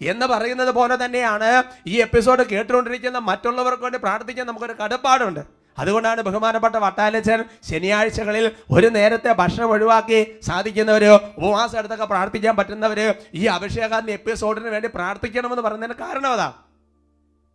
[0.00, 5.40] എന്ന് പറയുന്നത് പോലെ തന്നെയാണ് ഈ എപ്പിസോഡ് കേട്ടുകൊണ്ടിരിക്കുന്ന മറ്റുള്ളവർക്ക് വേണ്ടി പ്രാർത്ഥിക്കാൻ നമുക്കൊരു കടപ്പാടുണ്ട്.
[5.78, 11.04] അതുകൊണ്ടാണ് ബഹുമാനപ്പെട്ട വട്ടാലച്ചൻ ശനിയാഴ്ചകളിൽ ഒരു നേരത്തെ ഭക്ഷണം ഒഴിവാക്കി സാധിക്കുന്നവർ
[11.36, 16.52] ഉപവാസം എടുത്തൊക്കെ പ്രാർത്ഥിക്കാൻ പറ്റുന്നവർ ഈ അഭിഷേകാത്മി എപ്പിസോഡിന് വേണ്ടി പ്രാർത്ഥിക്കണമെന്ന് പറയുന്നതിന് കാരണം അതാ.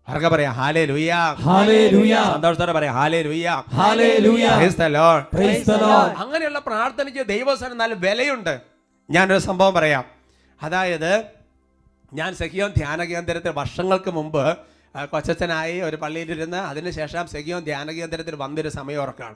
[0.10, 0.52] ആർക്കാ പറയാ.
[0.52, 2.92] ഹാലേ ലൂയ ഹാലേ ലൂയ സന്തോഷത്തോടെ പറയാ.
[2.92, 4.54] ഹാലേ ലുയ്യാ Hallelujah.
[4.60, 5.22] Praise the Lord.
[5.38, 6.12] Praise the Lord.
[6.18, 8.62] അങ്ങനെയുള്ള പ്രാർത്ഥനയ്ക്ക് ദൈവസ്ഥാനം നല്ല വിലയുണ്ട്.
[9.10, 10.06] ഞാനൊരു സംഭവം പറയാം.
[10.64, 11.24] അതായത്
[12.14, 14.58] ഞാൻ സഖിയോൻ ധ്യാന കേന്ദ്രത്തിൽ വർഷങ്ങൾക്ക് മുമ്പ്
[14.96, 19.36] കൊച്ചനായി കൊച്ചച്ഛനായി ഒരു പള്ളിയിലിരുന്ന് അതിനുശേഷം സഖിയോൻ ധ്യാന കേന്ദ്രത്തിൽ വന്നൊരു സമയം ഉറക്കാണ്.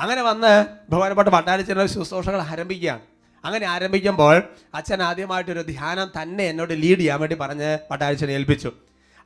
[0.00, 3.00] അങ്ങനെ വന്ന് ബഹുമാനപ്പെട്ട പട്ടാളിച്ചന്റെ ശുശ്രൂഷകൾ ആരംഭിക്കുകയാണ്.
[3.44, 4.42] അങ്ങനെ ആരംഭിക്കുമ്പോൾ
[4.74, 8.72] അച്ഛൻ ആദ്യമായിട്ടൊരു ധ്യാനം തന്നെ എന്നോട് ലീഡ് ചെയ്യാൻ വേണ്ടി പറഞ്ഞ് പട്ടാളിച്ചനെ ഏൽപ്പിച്ചു.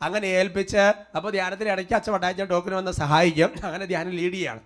[0.03, 3.51] അങ്ങനെ ഏൽപ്പിച്ച് അപ്പോൾ ധ്യാനത്തിന് ഇടയ്ക്ക് അച്ഛൻ പട്ടാളിച്ചൻ ടോക്കിന് വന്ന് സഹായിക്കും.
[3.65, 4.61] അങ്ങനെ ധ്യാനം ലീഡ് ചെയ്യാണ്.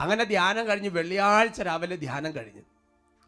[0.00, 2.60] അങ്ങനെ ധ്യാനം കഴിഞ്ഞ് വെള്ളിയാഴ്ച രാവിലെ ധ്യാനം കഴിഞ്ഞു.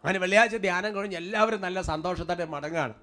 [0.05, 2.95] അങ്ങനെ വെള്ളിയാഴ്ച ധ്യാനം കഴിഞ്ഞ് എല്ലാവരും നല്ല സന്തോഷത്തോടെ മടങ്ങാണ്.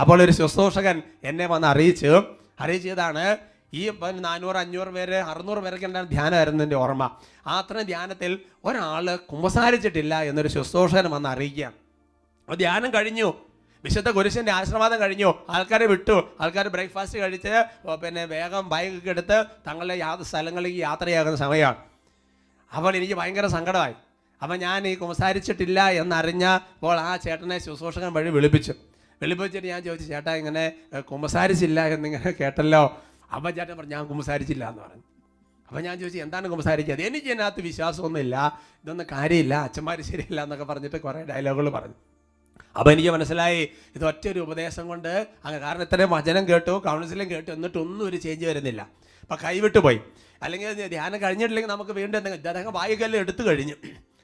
[0.00, 2.24] അപ്പോൾ ഒരു ശുശ്രൂഷകൻ എന്നെ വന്ന് അറിയിച്ചു.
[2.60, 3.36] അറിയിച്ചതാണ്
[3.74, 7.16] ഈ നാനൂറ് അഞ്ഞൂറ് പേര് അറുന്നൂറ് പേരൊക്കെ ഉണ്ടായിരുന്ന ധ്യാനമായിരുന്നു എന്റെ ഓർമ്മ.
[7.46, 11.74] ആ അത്രയും ധ്യാനത്തിൽ ഒരാൾ കുമ്പസാരിച്ചിട്ടില്ല എന്നൊരു ശുശ്രൂഷകൻ വന്ന് അറിയിക്കുകയാണ്.
[12.44, 13.34] അപ്പോൾ ധ്യാനം കഴിഞ്ഞു.
[13.84, 15.30] വിശുദ്ധ കുരിശിന്റെ ആശ്രമാദം കഴിഞ്ഞു.
[15.54, 16.16] ആൾക്കാരെ വിട്ടു.
[16.40, 17.52] ആൾക്കാർ ബ്രേക്ക്ഫാസ്റ്റ് കഴിച്ച്
[18.02, 21.76] പിന്നെ വേഗം ബൈക്കൊക്കെ എടുത്ത് തങ്ങളുടെ യാ സ്ഥലങ്ങളിലേക്ക് യാത്രയാകുന്ന സമയമാണ്.
[22.76, 23.94] അപ്പോൾ എനിക്ക് ഭയങ്കര സങ്കടമായി.
[24.42, 26.44] അപ്പം ഞാൻ ഈ സംസാരിച്ചിട്ടില്ല എന്നറിഞ്ഞ
[26.76, 28.74] അപ്പോൾ ആ ചേട്ടനെ ശുശ്രൂഷകൻ വഴി വിളിപ്പിച്ചു.
[29.22, 30.64] വിളിപ്പിച്ചിട്ട് ഞാൻ ചോദിച്ചു ചേട്ടാ ഇങ്ങനെ
[31.00, 32.82] കുമ്പസാരിച്ചില്ല എന്നിങ്ങനെ കേട്ടല്ലോ?
[33.34, 35.04] അപ്പം ചേട്ടൻ പറഞ്ഞു ഞാൻ കുമ്പസാരിച്ചില്ല എന്ന് പറഞ്ഞു.
[35.68, 38.60] അപ്പം ഞാൻ ചോദിച്ചു എന്താണ് കുമ്പസാരിക്കാതെ എനിക്ക് ഇതിനകത്ത് വിശ്വാസമൊന്നുമില്ല.
[38.84, 39.54] ഇതൊന്നും കാര്യമില്ല.
[39.54, 41.94] അച്ഛന്മാർ ശരിയില്ല എന്നൊക്കെ പറഞ്ഞിട്ട് കുറേ ഡയലോഗുകൾ പറഞ്ഞു.
[42.76, 47.50] അപ്പോൾ എനിക്ക് മനസ്സിലായി ഇത് ഒറ്റ ഒരു ഉപദേശം കൊണ്ട് അങ്ങ് കാരണം ഇത്രയും വചനം കേട്ടു കൗൺസിലും കേട്ടു
[47.50, 48.88] എന്നിട്ടൊന്നും ഒരു ചേഞ്ച് വരുന്നില്ല.
[49.22, 50.00] അപ്പം കൈവിട്ട് പോയി.
[50.42, 53.74] അല്ലെങ്കിൽ ധ്യാനം കഴിഞ്ഞിട്ടില്ലെങ്കിൽ നമുക്ക് വീണ്ടും എന്തെങ്കിലും അദ്ദേഹം വായിക്കല്ല് എടുത്തു കഴിഞ്ഞു.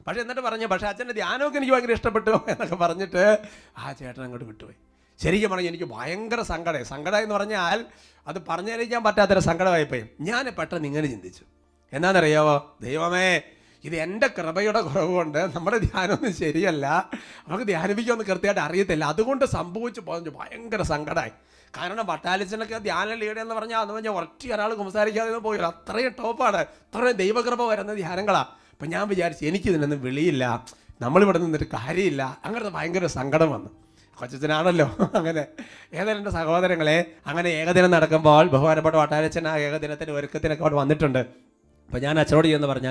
[0.06, 3.38] പക്ഷേ എന്നിട്ട് പറഞ്ഞു പക്ഷേ അച്ഛന്റെ ധ്യാനമൊക്കെ എനിക്ക് ഭയങ്കര ഇഷ്ടപ്പെട്ടു എന്നൊക്കെ പറഞ്ഞിട്ട്
[3.78, 4.74] ആ ചേട്ടൻ അങ്ങോട്ട് വിട്ടുപോയി.
[5.22, 6.84] ശരിക്കും പറഞ്ഞു എനിക്ക് ഭയങ്കര സങ്കടമായി.
[6.84, 7.84] സങ്കടം എന്ന് പറഞ്ഞാൽ
[8.26, 10.04] അത് പറഞ്ഞറിയിക്കാൻ പറ്റാത്തൊരു സങ്കടമായിപ്പോയി.
[10.20, 11.44] ഞാൻ പെട്ടെന്ന് ഇങ്ങനെ ചിന്തിച്ചു.
[11.92, 13.42] എന്നാണെന്നറിയാവോ ദൈവമേ
[13.84, 17.10] ഇത് എന്റെ കൃപയുടെ കുറവുകൊണ്ട് നമ്മുടെ ധ്യാനമൊന്നും ശരിയല്ല.
[17.48, 19.04] നമുക്ക് ധ്യാനിപ്പിക്കുമെന്ന് കൃത്യമായിട്ട് അറിയത്തില്ല.
[19.04, 21.30] അതുകൊണ്ട് സംഭവിച്ചു പോകുന്നു ഭയങ്കര സങ്കടമായി
[21.76, 26.56] കാരണം വട്ടാലിച്ചനൊക്കെ ധ്യാന ലീഡ് എന്ന് പറഞ്ഞാൽ അന്ന് പറഞ്ഞാൽ ഒറ്റ ഒരാൾ സംസാരിക്കാതെ പോയില്ല അത്രയും ടോപ്പാണ്.
[26.56, 30.66] അത്രയും ദൈവകൃപ വരുന്ന ധ്യാനങ്ങളാണ് അപ്പം ഞാൻ വിചാരിച്ചു എനിക്കിതിനൊന്നും വിളിയില്ല.
[31.00, 32.38] നമ്മളിവിടെ നിന്നിട്ട് കാര്യമില്ല.
[32.44, 33.70] അങ്ങനത്തെ ഭയങ്കര സങ്കടം വന്നു.
[34.18, 35.44] കൊച്ചനാണല്ലോ അങ്ങനെ
[35.92, 41.18] ഏതായാലും എന്റെ സഹോദരങ്ങളെ അങ്ങനെ ഏകദിനം നടക്കുമ്പോൾ ബഹുമാനപ്പെട്ട വട്ടാരച്ചൻ ആ ഏകദിനത്തിന് ഒരുക്കത്തിനൊക്കെ അവിടെ വന്നിട്ടുണ്ട്.
[41.18, 42.88] അപ്പോൾ ഞാൻ അച്ഛനോട് ചെയ്യുമെന്ന് പറഞ്ഞു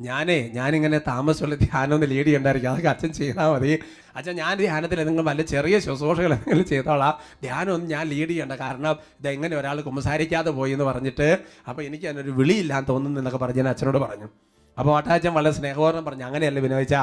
[0.00, 2.70] ഞാനേ ഞാനിങ്ങനെ താമസമുള്ള ധ്യാനം ഒന്ന് ലീഡ് ചെയ്യണ്ടായിരിക്കും.
[2.70, 3.78] അതൊക്കെ അച്ഛൻ ചെയ്താൽ മതി.
[4.16, 7.14] അച്ഛൻ ഞാൻ ധ്യാനത്തിൽ എന്തെങ്കിലും വല്ല ചെറിയ ശുശ്രൂഷകൾ എന്തെങ്കിലും ചെയ്തോളാം.
[7.42, 8.52] ധ്യാനം ഒന്നും ഞാൻ ലീഡ് ചെയ്യണ്ട.
[8.52, 13.68] കാരണം ഇതെങ്ങനെ ഒരാൾ കുമ്പസാരിക്കാതെ പോയി എന്ന് പറഞ്ഞിട്ട് അപ്പോൾ എനിക്ക് അതിനൊരു വിളിയില്ലാന്ന് തോന്നുന്നു എന്നൊക്കെ പറഞ്ഞ് ഞാൻ
[13.68, 14.28] അച്ഛനോട് പറഞ്ഞു.
[14.78, 16.94] അപ്പോൾ വട്ടാച്ചൻ വളരെ സ്നേഹപൂർവം പറഞ്ഞു അങ്ങനെയല്ല വിനോദിച്ച?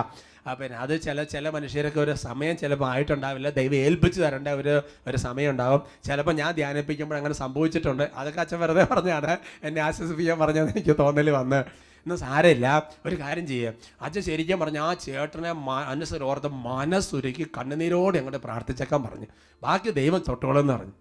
[0.59, 3.49] പിന്നെ അത് ചില ചില മനുഷ്യരൊക്കെ ഒരു സമയം ചിലപ്പോൾ ആയിട്ടുണ്ടാവില്ല.
[3.49, 5.81] ദൈവം ഏൽപ്പിച്ച് തരേണ്ട ഒരു ഒരു സമയം ഉണ്ടാവും.
[6.07, 8.05] ചിലപ്പോൾ ഞാൻ ധ്യാനിപ്പിക്കുമ്പോൾ അങ്ങനെ സംഭവിച്ചിട്ടുണ്ട്.
[8.15, 11.84] അതൊക്കെ അച്ഛൻ വെറുതെ പറഞ്ഞാണ് എന്നെ ആശ്വസിപ്പിക്കാൻ പറഞ്ഞതെന്ന് എനിക്ക് തോന്നൽ വന്ന്.
[12.05, 12.89] ഇന്ന് സാരമില്ല.
[13.05, 19.25] ഒരു കാര്യം ചെയ്യുക അച്ഛൻ ശരിക്കും പറഞ്ഞു ആ ചേട്ടനെ മനസ്സിൽ ഓർത്ത് മനസ്സുരുക്കി കണ്ണുനീരോടെ അങ്ങോട്ട് പ്രാർത്ഥിച്ചേക്കാൻ പറഞ്ഞു.
[19.63, 20.91] ബാക്കി ദൈവം തൊട്ടോളെന്ന് പറഞ്ഞു.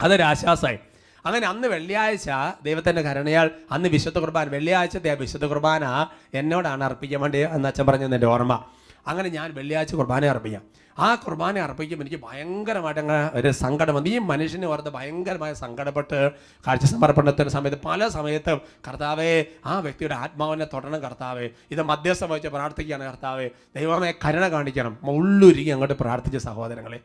[0.00, 0.78] അതൊരു ആശ്വാസമായി.
[1.26, 2.30] അങ്ങനെ അന്ന് വെള്ളിയാഴ്ച
[2.62, 8.14] ദൈവത്തിന്റെ കരുണയാൽ അന്ന് വിശുദ്ധ കുർബാന വെള്ളിയാഴ്ചത്തെ ആ വിശുദ്ധ കുർബാന എന്നോടാണ് അർപ്പിക്കാൻ വേണ്ടി എന്ന് അച്ഛൻ പറഞ്ഞത്
[8.14, 8.64] എന്റെ ഓർമ്മ.
[9.06, 10.62] അങ്ങനെ ഞാൻ വെള്ളിയാഴ്ച കുർബാന അർപ്പിക്കാം.
[10.98, 13.00] ആ കുർബാന അർപ്പിക്കുമ്പോൾ എനിക്ക് ഭയങ്കരമായിട്ട്
[13.34, 14.08] ഒരു സങ്കടം വന്നു.
[14.08, 16.30] ഈ മനുഷ്യനെ ഓർത്ത് ഭയങ്കരമായ സങ്കടപ്പെട്ട്
[16.66, 21.48] കാഴ്ച സമർപ്പണത്തിന് സമയത്ത് പല സമയത്തും കർത്താവേ ആ വ്യക്തിയുടെ ആത്മാവിനെ തൊടണം കർത്താവേ.
[21.70, 23.48] ഇത് മധ്യസ്ഥം വെച്ച് പ്രാർത്ഥിക്കുകയാണ് കർത്താവേ.
[23.76, 24.98] ദൈവമേ കരുണ കാണിക്കണം.
[25.04, 27.00] ഉള്ളുരുകി അങ്ങോട്ട് പ്രാർത്ഥിച്ച സഹോദരങ്ങളെ.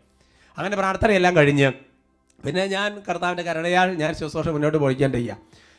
[0.57, 1.71] അങ്ങനെ പ്രാർത്ഥനയെല്ലാം കഴിഞ്ഞ്
[2.45, 5.35] പിന്നെ ഞാൻ കർത്താവിന്റെ കരുണയാൽ ഞാൻ ശുശ്രൂഷ മുന്നോട്ട് പോയിക്കേണ്ടിയ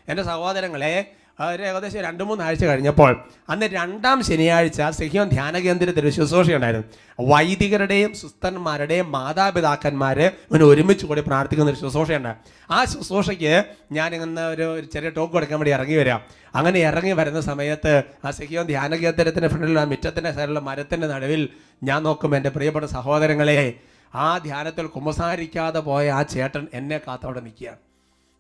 [0.09, 3.13] എന്റെ സഹോദരങ്ങളെ ഒരു ഏകദേശം രണ്ട് മൂന്ന് ആഴ്ച കഴിഞ്ഞപ്പോൾ
[3.51, 6.87] അന്ന് രണ്ടാം ശനിയാഴ്ച സിഹിയോൻ ധ്യാന കേന്ദ്രത്തിൽ ഒരു ശുശ്രൂഷയുണ്ടായിരുന്നു
[7.31, 12.33] വൈദികരുടെയും സുസ്ഥന്മാരുടെയും മാതാപിതാക്കന്മാർ ഇവന് ഒരുമിച്ച് കൂടി പ്രാർത്ഥിക്കുന്ന ഒരു ശുശ്രൂഷയുണ്ട്.
[12.71, 13.55] ആ ശുശ്രൂഷയ്ക്ക്
[13.93, 14.15] ഞാൻ
[14.53, 16.21] ഒരു ഒരു ചെറിയ ടോക്ക് കൊടുക്കാൻ വേണ്ടി ഇറങ്ങി വരാം.
[16.55, 21.49] അങ്ങനെ ഇറങ്ങി വരുന്ന സമയത്ത് ആ സിഹിയോൻ ധ്യാന കേന്ദ്രത്തിന്റെ ഫ്രണ്ടിലുള്ള മുറ്റത്തിന്റെ സൈഡിലുള്ള മരത്തിന്റെ നടുവിൽ
[21.83, 23.75] ഞാൻ നോക്കും എന്റെ പ്രിയപ്പെട്ട സഹോദരങ്ങളെ
[24.15, 27.81] ആ ധ്യാനത്തിൽ കുമ്പസാരിക്കാതെ പോയ ആ ചേട്ടൻ എന്നെ കാത്തവിടെ നിൽക്കുകയാണ്.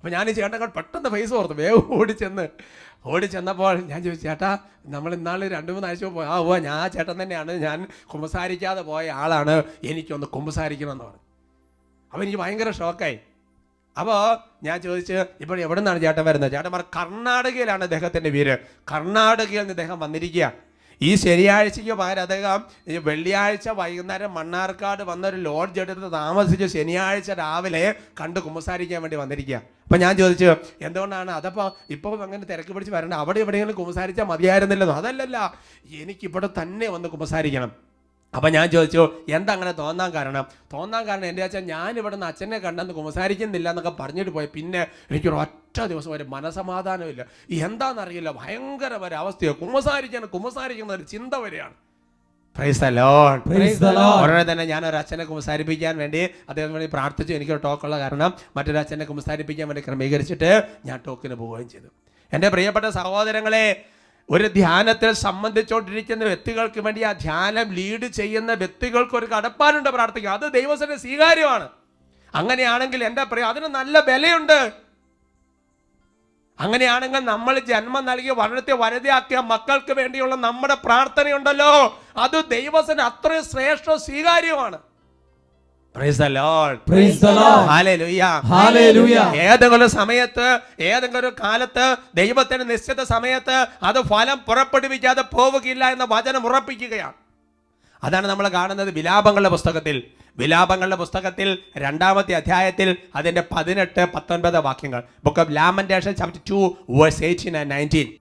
[0.00, 1.54] അപ്പോൾ ഞാൻ ഈ ചേട്ടൻ പെട്ടെന്ന് ഫേസ് ഓർത്തു.
[1.54, 2.44] വേഗം ഓടിച്ചെന്ന്.
[3.06, 6.26] ഓടിച്ചെന്നപ്പോൾ ഞാൻ ചോദിച്ചു ചേട്ടാ നമ്മൾ ഇന്നാൾ രണ്ട് മൂന്ന് ആഴ്ച പോയി.
[6.26, 7.52] ആ ഓ ഞാൻ ചേട്ടൻ തന്നെയാണ്.
[7.52, 7.78] ഞാൻ
[8.12, 9.56] കുമ്പസാരിക്കാതെ പോയ ആളാണ്.
[9.84, 11.22] എനിക്കൊന്ന് കുമ്പസാരിക്കണമെന്ന് പറഞ്ഞു.
[12.12, 13.18] അപ്പോൾ എനിക്ക് ഭയങ്കര ഷോക്കായി
[13.98, 14.18] അപ്പോൾ
[14.64, 16.52] ഞാൻ ചോദിച്ച് ഇപ്പോൾ എവിടെ നിന്നാണ് ചേട്ടൻ വരുന്നത്?
[16.52, 18.54] ചേട്ടൻ പറഞ്ഞു കർണാടകയിലാണ് അദ്ദേഹത്തിന്റെ വീര്
[18.92, 20.52] കർണാടകയിൽ നിന്ന് അദ്ദേഹം വന്നിരിക്കുക
[21.02, 22.60] ഈ ശനിയാഴ്ചയ്ക്ക് പകരം അദ്ദേഹം
[23.04, 30.16] വെള്ളിയാഴ്ച വൈകുന്നേരം മണ്ണാർക്കാട് വന്നൊരു ലോഡ്ജ് എടുത്ത് താമസിച്ച് ശനിയാഴ്ച രാവിലെ കണ്ട് കുമ്പസാരിക്കാൻ വേണ്ടി വന്നിരിക്കുക അപ്പം ഞാൻ
[30.16, 31.30] ചോദിച്ചു എന്തുകൊണ്ടാണ്?
[31.30, 33.14] അതപ്പോൾ ഇപ്പോൾ അങ്ങനെ തിരക്ക് പിടിച്ച് വരണ്ട.
[33.14, 34.96] അവിടെ എവിടെയെങ്കിലും കുമ്പസാരിച്ചാൽ മതിയായിരുന്നില്ലെന്നോ?
[34.96, 35.54] അതല്ലല്ല.
[35.94, 37.72] എനിക്കിവിടെ തന്നെ വന്ന് കുമ്പസാരിക്കണം.
[38.36, 40.46] അപ്പം ഞാൻ ചോദിച്ചു എന്താ അങ്ങനെ തോന്നാൻ കാരണം?
[40.72, 44.48] തോന്നാൻ കാരണം എന്റെ അച്ഛൻ ഞാൻ ഇവിടെ നിന്ന് അച്ഛനെ കണ്ടെന്ന് കുമ്പസാരിക്കുന്നില്ല എന്നൊക്കെ പറഞ്ഞിട്ട് പോയി.
[44.54, 47.26] പിന്നെ എനിക്കൊരു ഒറ്റ ദിവസം ഒരു മനസമാധാനമില്ല.
[47.50, 49.52] എന്താണെന്നറിയില്ല ഭയങ്കര ഒരു അവസ്ഥയോ.
[49.52, 51.74] കുമ്പസാരിക്കാൻ കുമ്പസാരിക്കുന്ന ഒരു ചിന്ത വരെയാണ്.
[54.22, 57.34] ഉടനെ തന്നെ ഞാൻ ഒരു അച്ഛനെ കുമ്പസാരിപ്പിക്കാൻ വേണ്ടി അദ്ദേഹം വേണ്ടി പ്രാർത്ഥിച്ചു.
[57.34, 61.86] എനിക്കൊരു ടോക്കുള്ള കാരണം മറ്റൊരു അച്ഛനെ കുമ്പസാരിപ്പിക്കാൻ വേണ്ടി ക്രമീകരിച്ചിട്ട് ഞാൻ ടോക്കിന് പോവുകയും ചെയ്തു.
[62.32, 63.84] എന്റെ പ്രിയപ്പെട്ട സഹോദരങ്ങളെ
[64.30, 70.30] ഒരു ധ്യാനത്തിൽ സംബന്ധിച്ചുകൊണ്ടിരിക്കുന്ന വ്യക്തികൾക്ക് വേണ്ടി ആ ധ്യാനം ലീഡ് ചെയ്യുന്ന വ്യക്തികൾക്ക് ഒരു കടപ്പാടുണ്ട് പ്രാർത്ഥിക്കുക.
[70.30, 71.68] അത് ദൈവത്തിന്റെ സ്വീകാര്യമാണ്.
[72.34, 74.89] അങ്ങനെയാണെങ്കിൽ എന്റെ പ്രിയ അതിന് നല്ല വിലയുണ്ട്.
[76.60, 82.00] അങ്ങനെയാണെങ്കിൽ നമ്മൾ ജന്മം നൽകി വളർത്തി വലുതാക്കിയ മക്കൾക്ക് വേണ്ടിയുള്ള നമ്മുടെ പ്രാർത്ഥനയുണ്ടല്ലോ.
[82.16, 84.78] അത് ദൈവത്തിന് അത്രയും ശ്രേഷ്ഠ സ്വീകാര്യമാണ്.
[89.34, 97.16] ഏതെങ്കിലും സമയത്ത് ഏതെങ്കിലും ഒരു കാലത്ത് ദൈവത്തിന് നിശ്ചിത സമയത്ത് അത് ഫലം പുറപ്പെടുവിക്കാതെ പോവുകയില്ല എന്ന വചനം ഉറപ്പിക്കുകയാണ്.
[98.04, 99.96] അതാണ് നമ്മൾ കാണുന്നത് വിലാപങ്ങളുടെ പുസ്തകത്തിൽ.
[100.36, 105.02] വിലാപങ്ങളുടെ പുസ്തകത്തിൽ രണ്ടാമത്തെ അധ്യായത്തിൽ അതിന്റെ പതിനെട്ട് പത്തൊൻപത് വാക്യങ്ങൾ.
[105.24, 108.12] Book of Lamentation chapter two verse eighteen and nineteen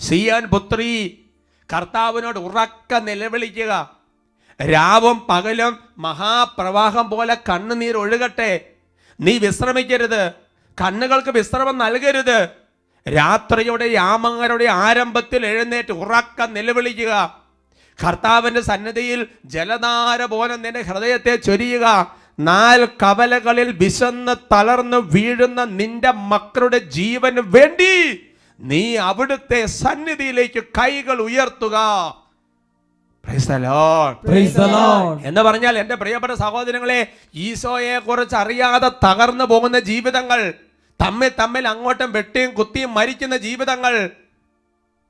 [0.00, 1.24] Zion പുത്രി
[1.72, 3.98] കർത്താവിനോട് ഉറക്ക നിലവിളിക്കുക.
[4.62, 8.60] രാവും പകലും മഹാപ്രവാഹം പോലെ കണ്ണുനീർ ഒഴുകട്ടെ.
[9.20, 10.32] നീ വിശ്രമിക്കരുത്.
[10.80, 12.48] കണ്ണുകൾക്ക് വിശ്രമം നൽകരുത്.
[13.16, 17.42] രാത്രിയുടെ യാമങ്ങളുടെ ആരംഭത്തിൽ എഴുന്നേറ്റ് ഉറക്ക നിലവിളിക്കുക.
[18.04, 22.16] കർത്താവിന്റെ സന്നദ്ധിയിൽ ജലധാര പോലെ നിന്റെ ഹൃദയത്തെ ചൊരിയുക.
[22.40, 27.92] നാല് കവലകളിൽ വിശന്ന് തളർന്ന് വീഴുന്ന നിന്റെ മക്കളുടെ ജീവന് വേണ്ടി
[28.60, 31.76] നീ അവിടുത്തെ സന്നിധിയിലേക്ക് കൈകൾ ഉയർത്തുക.
[35.24, 37.00] എന്ന് പറഞ്ഞാൽ എന്റെ പ്രിയപ്പെട്ട സഹോദരങ്ങളെ
[37.34, 40.54] ഈശോയെ കുറിച്ച് അറിയാതെ തകർന്നു പോകുന്ന ജീവിതങ്ങൾ
[41.00, 44.10] തമ്മിൽ തമ്മിൽ അങ്ങോട്ടും വെട്ടിയും കുത്തിയും മരിക്കുന്ന ജീവിതങ്ങൾ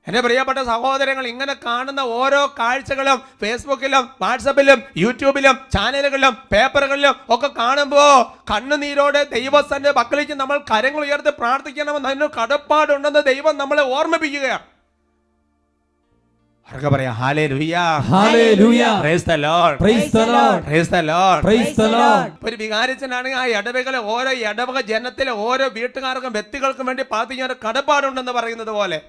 [0.07, 8.15] എന്റെ പ്രിയപ്പെട്ട സഹോദരങ്ങൾ ഇങ്ങനെ കാണുന്ന ഓരോ കാഴ്ചകളും ഫേസ്ബുക്കിലും വാട്സപ്പിലും യൂട്യൂബിലും ചാനലുകളിലും പേപ്പറുകളിലും ഒക്കെ കാണുമ്പോൾ
[8.51, 14.65] കണ്ണുനീരോടെ ദൈവസന്റെ മക്കളിലേക്ക് നമ്മൾ കരങ്ങൾ ഉയർത്തി പ്രാർത്ഥിക്കണമെന്ന് അതിന് കടപ്പാടുണ്ടെന്ന് ദൈവം നമ്മളെ ഓർമ്മിപ്പിക്കുകയാണ്
[16.89, 18.89] പറയാം ഹാലേ ലുയ്യാ Hallelujah.
[18.99, 19.75] Praise the Lord.
[19.77, 20.59] Praise the Lord.
[20.63, 21.39] Praise the Lord.
[21.41, 22.25] Praise the Lord.
[22.31, 28.35] ഇപ്പൊ ഒരു വികാരിച്ചനാണെങ്കിൽ ആ ഇടവകളെ ഓരോ ഇടവക ജനത്തിലെ ഓരോ വീട്ടുകാർക്കും വ്യക്തികൾക്കും വേണ്ടി പാർട്ടിക്കാൻ ഒരു കടപ്പാടുണ്ടെന്ന്
[28.39, 28.99] പറയുന്നത് പോലെ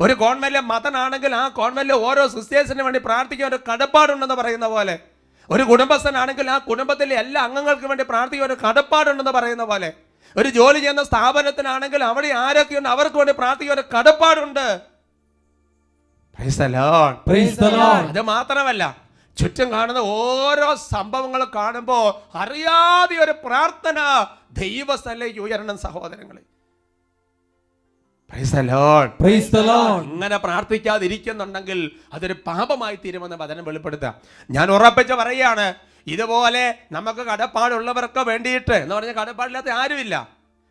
[0.00, 4.94] ഒരു ഗവൺമെന്റിലെ മതനാണെങ്കിൽ ആ ഗവൺമെന്റിലെ ഓരോ സിസ്റ്റേഴ്സിന് വേണ്ടി പ്രാർത്ഥിക്കാൻ ഒരു കടപ്പാടുണ്ടെന്ന് പറയുന്ന പോലെ.
[5.50, 9.90] ഒരു കുടുംബസ്ഥനാണെങ്കിൽ ആ കുടുംബത്തിലെ എല്ലാ അംഗങ്ങൾക്കും വേണ്ടി പ്രാർത്ഥിക്കാൻ ഒരു കടപ്പാടുണ്ടെന്ന് പറയുന്ന പോലെ.
[10.36, 14.66] ഒരു ജോലി ചെയ്യുന്ന സ്ഥാപനത്തിനാണെങ്കിൽ അവിടെ ആരൊക്കെയുണ്ട് അവർക്ക് വേണ്ടി പ്രാർത്ഥിക്കാൻ ഒരു കടപ്പാടുണ്ട്.
[18.10, 18.84] അത് മാത്രമല്ല
[19.38, 22.06] ചുറ്റും കാണുന്ന ഓരോ സംഭവങ്ങൾ കാണുമ്പോൾ
[22.38, 23.98] അറിയാതെ ഒരു പ്രാർത്ഥന
[24.60, 26.42] ദൈവസ്ഥലേക്ക് ഉയരണം സഹോദരങ്ങളെ.
[30.04, 34.14] ഇങ്ങനെ പ്രാർത്ഥിക്കാതിരിക്കുന്നുണ്ടെങ്കിൽ അതൊരു പാപമായി തീരുമെന്ന് വചനം വെളിപ്പെടുത്തുക.
[34.50, 35.74] ഞാൻ ഉറപ്പിച്ച് പറയാണ്
[36.06, 40.28] ഇതുപോലെ നമുക്ക് കടപ്പാടുള്ളവർക്ക് വേണ്ടിയിട്ട് എന്ന് പറഞ്ഞ കടപ്പാടില്ലാത്ത ആരുമില്ല.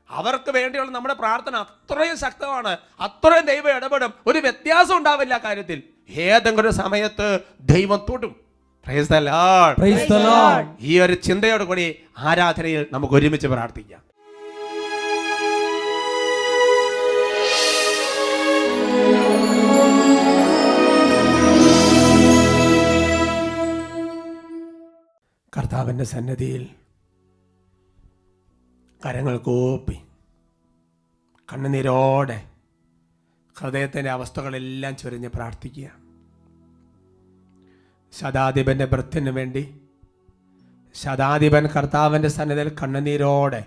[0.10, 4.14] അവർക്ക് വേണ്ടിയുള്ള നമ്മുടെ പ്രാർത്ഥന അത്രയും ശക്തമാണ് അത്രയും ദൈവം ഇടപെടും.
[4.28, 5.84] ഒരു വ്യത്യാസം ഉണ്ടാവില്ല കാര്യത്തിൽ.
[6.10, 8.36] ഏതെങ്കിലും ഒരു സമയത്ത് ദൈവം തൊടും.
[10.82, 14.07] ഈ ഒരു ചിന്തയോട് കൂടി ആരാധനയിൽ നമുക്ക് ഒരുമിച്ച് പ്രാർത്ഥിക്കാം.
[25.58, 26.70] കർത്താവിന്റെ സന്നദ്ധിയിൽ
[29.06, 30.00] കരങ്ങൾ കൂപ്പി
[31.54, 32.50] കണ്ണുനീരോടെ
[33.60, 35.92] ഹൃദയത്തിന്റെ അവസ്ഥകളെല്ലാം ചൊരിഞ്ഞ് പ്രാർത്ഥിക്കുക.
[38.12, 39.82] ശതാധിപന്റെ ബ്രത്തിന് വേണ്ടി
[40.94, 43.66] ശതാധിപൻ കർത്താവിന്റെ സന്നിധിയിൽ കണ്ണുനീരോടെ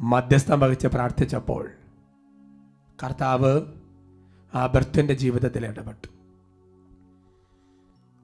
[0.00, 1.70] മധ്യസ്ഥം വഹിച്ച് പ്രാർത്ഥിച്ചപ്പോൾ
[3.04, 3.62] കർത്താവ്
[4.54, 6.08] ആ ബ്രത്തിന്റെ ജീവിതത്തിൽ ഇടപെട്ടു.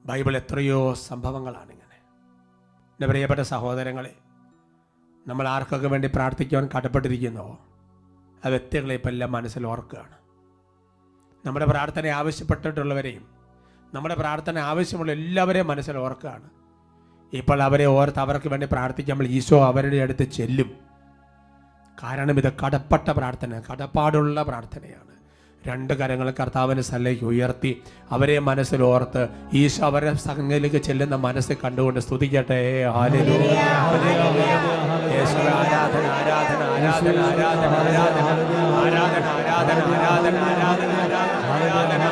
[0.06, 1.75] ബൈബിൾ എത്രയോ സംഭവങ്ങളാണ്
[2.96, 4.14] എന്റെ പ്രിയപ്പെട്ട സഹോദരങ്ങളെ
[5.26, 7.58] നമ്മൾ ആർക്കൊക്കെ വേണ്ടി പ്രാർത്ഥിക്കുവാൻ കടപ്പെട്ടിരിക്കുന്നോ
[8.44, 10.14] ആ വ്യക്തികളെ ഇപ്പം എല്ലാം മനസ്സിൽ ഓർക്കുകയാണ്.
[11.46, 13.26] നമ്മുടെ പ്രാർത്ഥന ആവശ്യപ്പെട്ടിട്ടുള്ളവരെയും
[13.94, 16.50] നമ്മുടെ പ്രാർത്ഥന ആവശ്യമുള്ള എല്ലാവരെയും മനസ്സിൽ ഓർക്കുകയാണ്.
[17.32, 18.66] ഇപ്പോൾ അവരെ ഓർത്ത് അവർക്ക് വേണ്ടി
[19.10, 20.72] നമ്മൾ ഈശോ അവരുടെ അടുത്ത് ചെല്ലും.
[22.02, 25.15] കാരണം ഇത് കടപ്പെട്ട പ്രാർത്ഥന കടപ്പാടുള്ള പ്രാർത്ഥനയാണ്.
[25.68, 27.72] രണ്ട് കരങ്ങൾ കർത്താവിന്റെ സ്ഥലത്തേക്ക് ഉയർത്തി.
[28.12, 29.22] അവരെ മനസ്സിലോർത്ത്
[29.60, 32.60] ഈശോ അവരുടെ സംഘത്തിലേക്ക് ചെല്ലുന്ന മനസ്സിൽ കണ്ടുകൊണ്ട് സ്തുതിക്കട്ടെ.
[32.84, 33.26] ആരാധന
[36.16, 37.66] ആരാധന ആരാധന ആരാധന
[38.82, 39.24] ആരാധന
[39.56, 40.92] ആരാധന ആരാധന
[41.54, 42.02] ആരാധന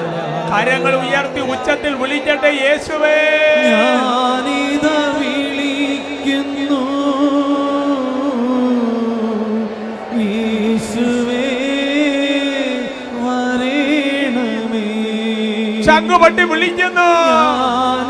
[0.52, 3.16] കരങ്ങൾ ഉയർത്തി ഉച്ചത്തിൽ വിളിക്കട്ടെ യേശുവേ.
[15.94, 17.08] ചങ്ങുപട്ടി വിളിക്കുന്നു.